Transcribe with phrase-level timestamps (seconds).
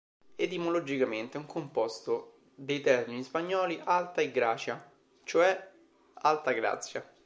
[0.35, 4.91] Etimologicamente, è un composto dei termini spagnoli "alta" e "gracia",
[5.25, 5.73] cioè
[6.15, 7.05] "alta grazia".